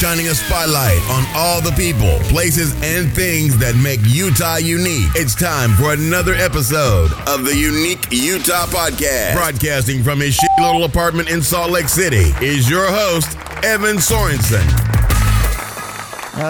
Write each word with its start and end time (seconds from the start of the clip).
shining 0.00 0.28
a 0.28 0.34
spotlight 0.34 0.98
on 1.10 1.26
all 1.36 1.60
the 1.60 1.72
people, 1.72 2.18
places, 2.30 2.72
and 2.82 3.12
things 3.12 3.58
that 3.58 3.76
make 3.76 4.00
Utah 4.04 4.56
unique. 4.56 5.10
It's 5.14 5.34
time 5.34 5.72
for 5.74 5.92
another 5.92 6.32
episode 6.32 7.12
of 7.28 7.44
the 7.44 7.54
Unique 7.54 8.06
Utah 8.10 8.64
Podcast. 8.64 9.34
Broadcasting 9.34 10.02
from 10.02 10.20
his 10.20 10.38
shitty 10.38 10.64
little 10.64 10.84
apartment 10.84 11.28
in 11.28 11.42
Salt 11.42 11.70
Lake 11.70 11.90
City 11.90 12.32
is 12.40 12.70
your 12.70 12.86
host, 12.86 13.36
Evan 13.62 13.96
Sorensen. 13.96 14.64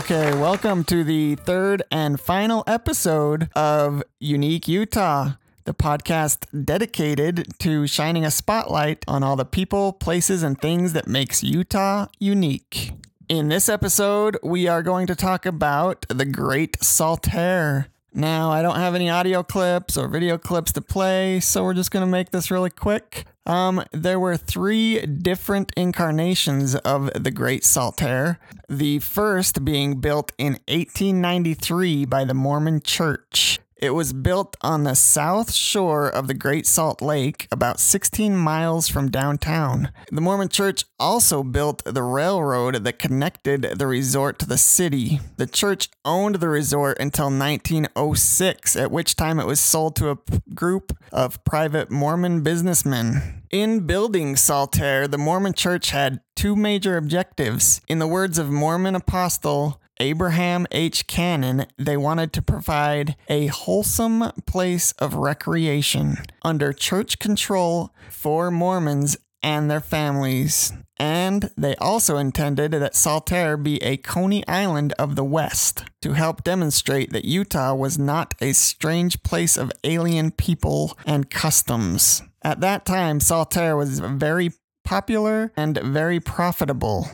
Okay, 0.00 0.36
welcome 0.36 0.82
to 0.82 1.04
the 1.04 1.36
third 1.36 1.84
and 1.92 2.18
final 2.18 2.64
episode 2.66 3.48
of 3.54 4.02
Unique 4.18 4.66
Utah, 4.66 5.34
the 5.66 5.74
podcast 5.74 6.64
dedicated 6.64 7.46
to 7.60 7.86
shining 7.86 8.24
a 8.24 8.32
spotlight 8.32 9.04
on 9.06 9.22
all 9.22 9.36
the 9.36 9.44
people, 9.44 9.92
places, 9.92 10.42
and 10.42 10.60
things 10.60 10.94
that 10.94 11.06
makes 11.06 11.44
Utah 11.44 12.08
unique. 12.18 12.90
In 13.28 13.48
this 13.48 13.68
episode, 13.68 14.38
we 14.40 14.68
are 14.68 14.84
going 14.84 15.08
to 15.08 15.16
talk 15.16 15.46
about 15.46 16.06
the 16.08 16.24
Great 16.24 16.78
Saltair. 16.78 17.86
Now, 18.14 18.52
I 18.52 18.62
don't 18.62 18.76
have 18.76 18.94
any 18.94 19.10
audio 19.10 19.42
clips 19.42 19.96
or 19.96 20.06
video 20.06 20.38
clips 20.38 20.70
to 20.72 20.80
play, 20.80 21.40
so 21.40 21.64
we're 21.64 21.74
just 21.74 21.90
going 21.90 22.06
to 22.06 22.10
make 22.10 22.30
this 22.30 22.52
really 22.52 22.70
quick. 22.70 23.24
Um, 23.44 23.82
there 23.90 24.20
were 24.20 24.36
three 24.36 25.04
different 25.04 25.72
incarnations 25.76 26.76
of 26.76 27.10
the 27.20 27.32
Great 27.32 27.62
Saltair. 27.62 28.36
The 28.68 29.00
first 29.00 29.64
being 29.64 29.98
built 29.98 30.30
in 30.38 30.60
1893 30.68 32.04
by 32.04 32.24
the 32.24 32.34
Mormon 32.34 32.80
Church. 32.80 33.58
It 33.78 33.90
was 33.90 34.14
built 34.14 34.56
on 34.62 34.84
the 34.84 34.94
south 34.94 35.52
shore 35.52 36.08
of 36.08 36.28
the 36.28 36.34
Great 36.34 36.66
Salt 36.66 37.02
Lake, 37.02 37.46
about 37.52 37.78
16 37.78 38.34
miles 38.34 38.88
from 38.88 39.10
downtown. 39.10 39.92
The 40.10 40.22
Mormon 40.22 40.48
Church 40.48 40.84
also 40.98 41.42
built 41.42 41.82
the 41.84 42.02
railroad 42.02 42.84
that 42.84 42.98
connected 42.98 43.62
the 43.78 43.86
resort 43.86 44.38
to 44.38 44.46
the 44.46 44.56
city. 44.56 45.20
The 45.36 45.46
church 45.46 45.90
owned 46.06 46.36
the 46.36 46.48
resort 46.48 46.98
until 46.98 47.26
1906, 47.26 48.76
at 48.76 48.90
which 48.90 49.14
time 49.14 49.38
it 49.38 49.46
was 49.46 49.60
sold 49.60 49.94
to 49.96 50.08
a 50.08 50.16
p- 50.16 50.40
group 50.54 50.96
of 51.12 51.44
private 51.44 51.90
Mormon 51.90 52.42
businessmen. 52.42 53.42
In 53.50 53.80
building 53.80 54.36
Saltair, 54.36 55.06
the 55.08 55.18
Mormon 55.18 55.52
Church 55.52 55.90
had 55.90 56.20
two 56.34 56.56
major 56.56 56.96
objectives. 56.96 57.82
In 57.88 57.98
the 57.98 58.06
words 58.06 58.38
of 58.38 58.50
Mormon 58.50 58.94
apostle 58.94 59.82
Abraham 60.00 60.66
H. 60.70 61.06
Cannon, 61.06 61.66
they 61.78 61.96
wanted 61.96 62.32
to 62.34 62.42
provide 62.42 63.16
a 63.28 63.46
wholesome 63.46 64.32
place 64.46 64.92
of 64.92 65.14
recreation 65.14 66.18
under 66.42 66.72
church 66.72 67.18
control 67.18 67.94
for 68.10 68.50
Mormons 68.50 69.16
and 69.42 69.70
their 69.70 69.80
families. 69.80 70.72
And 70.98 71.50
they 71.56 71.76
also 71.76 72.16
intended 72.16 72.72
that 72.72 72.94
Saltair 72.94 73.62
be 73.62 73.82
a 73.82 73.98
Coney 73.98 74.46
Island 74.48 74.92
of 74.98 75.14
the 75.14 75.24
West 75.24 75.84
to 76.00 76.14
help 76.14 76.42
demonstrate 76.42 77.12
that 77.12 77.24
Utah 77.24 77.74
was 77.74 77.98
not 77.98 78.34
a 78.40 78.52
strange 78.52 79.22
place 79.22 79.56
of 79.56 79.72
alien 79.84 80.30
people 80.30 80.96
and 81.04 81.30
customs. 81.30 82.22
At 82.42 82.60
that 82.60 82.86
time, 82.86 83.20
Saltair 83.20 83.76
was 83.76 84.00
very 84.00 84.52
popular 84.84 85.52
and 85.56 85.78
very 85.78 86.20
profitable. 86.20 87.10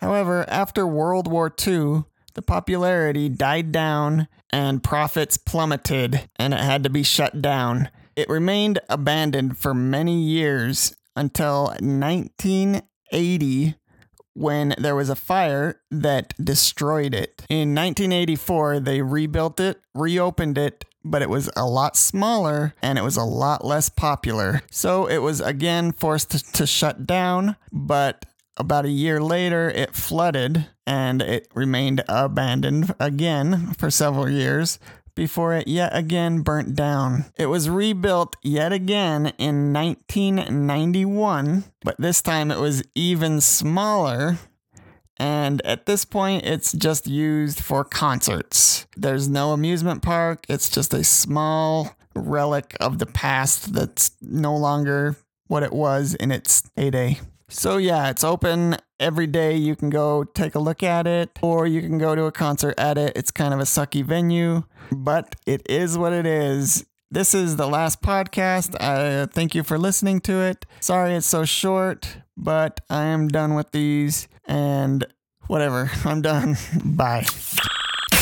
However, 0.00 0.44
after 0.48 0.86
World 0.86 1.28
War 1.28 1.54
II, 1.66 2.04
the 2.34 2.42
popularity 2.42 3.28
died 3.28 3.70
down 3.72 4.28
and 4.50 4.82
profits 4.82 5.36
plummeted, 5.36 6.28
and 6.36 6.54
it 6.54 6.60
had 6.60 6.82
to 6.84 6.90
be 6.90 7.02
shut 7.02 7.42
down. 7.42 7.90
It 8.16 8.28
remained 8.28 8.78
abandoned 8.88 9.58
for 9.58 9.74
many 9.74 10.20
years 10.20 10.94
until 11.14 11.66
1980 11.80 13.74
when 14.34 14.74
there 14.78 14.94
was 14.96 15.10
a 15.10 15.16
fire 15.16 15.80
that 15.90 16.34
destroyed 16.42 17.14
it. 17.14 17.44
In 17.48 17.74
1984, 17.74 18.80
they 18.80 19.02
rebuilt 19.02 19.60
it, 19.60 19.80
reopened 19.94 20.56
it, 20.56 20.84
but 21.04 21.22
it 21.22 21.28
was 21.28 21.50
a 21.56 21.66
lot 21.66 21.96
smaller 21.96 22.74
and 22.82 22.98
it 22.98 23.02
was 23.02 23.16
a 23.16 23.24
lot 23.24 23.64
less 23.64 23.88
popular. 23.88 24.62
So 24.70 25.06
it 25.06 25.18
was 25.18 25.40
again 25.40 25.92
forced 25.92 26.54
to, 26.54 26.66
shut 26.66 27.06
down, 27.06 27.56
but 27.72 28.24
about 28.56 28.84
a 28.84 28.90
year 28.90 29.20
later, 29.22 29.70
it 29.70 29.94
flooded 29.94 30.66
and 30.86 31.22
it 31.22 31.48
remained 31.54 32.02
abandoned 32.08 32.94
again 32.98 33.74
for 33.74 33.90
several 33.90 34.28
years 34.28 34.78
before 35.14 35.54
it 35.54 35.68
yet 35.68 35.94
again 35.94 36.40
burnt 36.40 36.74
down. 36.74 37.26
It 37.36 37.46
was 37.46 37.68
rebuilt 37.68 38.36
yet 38.42 38.72
again 38.72 39.32
in 39.38 39.72
1991, 39.72 41.64
but 41.82 41.96
this 41.98 42.22
time 42.22 42.50
it 42.50 42.58
was 42.58 42.82
even 42.94 43.40
smaller. 43.40 44.38
And 45.18 45.60
at 45.66 45.84
this 45.84 46.06
point, 46.06 46.46
it's 46.46 46.72
just 46.72 47.06
used 47.06 47.60
for 47.60 47.84
concerts. 47.84 48.86
There's 48.96 49.28
no 49.28 49.52
amusement 49.52 50.02
park, 50.02 50.46
it's 50.48 50.70
just 50.70 50.94
a 50.94 51.04
small 51.04 51.94
relic 52.14 52.76
of 52.80 52.98
the 52.98 53.06
past 53.06 53.74
that's 53.74 54.12
no 54.22 54.56
longer 54.56 55.16
what 55.48 55.62
it 55.62 55.72
was 55.72 56.14
in 56.14 56.32
its 56.32 56.70
heyday. 56.76 57.20
So 57.50 57.76
yeah, 57.78 58.10
it's 58.10 58.22
open 58.24 58.76
every 58.98 59.26
day. 59.26 59.56
You 59.56 59.74
can 59.76 59.90
go 59.90 60.24
take 60.24 60.54
a 60.54 60.58
look 60.60 60.82
at 60.82 61.06
it, 61.06 61.30
or 61.42 61.66
you 61.66 61.80
can 61.82 61.98
go 61.98 62.14
to 62.14 62.24
a 62.24 62.32
concert 62.32 62.74
at 62.78 62.96
it. 62.96 63.12
It's 63.16 63.30
kind 63.30 63.52
of 63.52 63.60
a 63.60 63.64
sucky 63.64 64.04
venue, 64.04 64.62
but 64.92 65.36
it 65.46 65.62
is 65.68 65.98
what 65.98 66.12
it 66.12 66.26
is. 66.26 66.86
This 67.10 67.34
is 67.34 67.56
the 67.56 67.66
last 67.66 68.02
podcast. 68.02 68.76
Uh, 68.78 69.26
thank 69.26 69.54
you 69.54 69.64
for 69.64 69.78
listening 69.78 70.20
to 70.22 70.34
it. 70.40 70.64
Sorry 70.78 71.14
it's 71.14 71.26
so 71.26 71.44
short, 71.44 72.18
but 72.36 72.80
I 72.88 73.04
am 73.06 73.26
done 73.26 73.54
with 73.56 73.72
these, 73.72 74.28
and 74.46 75.04
whatever. 75.48 75.90
I'm 76.04 76.22
done. 76.22 76.56
Bye. 76.84 77.26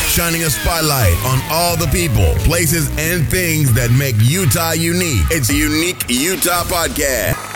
shining 0.09 0.43
a 0.43 0.51
spotlight 0.51 1.15
on 1.27 1.39
all 1.51 1.77
the 1.77 1.87
people, 1.93 2.35
places, 2.47 2.89
and 2.99 3.27
things 3.29 3.75
that 3.75 3.91
make 3.91 4.17
Utah 4.21 4.73
unique. 4.73 5.23
It's 5.31 5.51
a 5.51 5.55
unique 5.55 6.09
Utah 6.09 6.65
podcast. 6.65 7.48